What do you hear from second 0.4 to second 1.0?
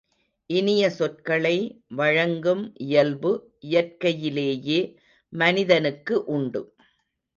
இனிய